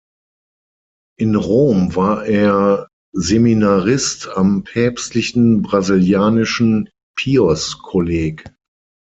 [1.19, 8.51] In Rom war er Seminarist am Päpstlichen Brasilianischen Pius-Kolleg.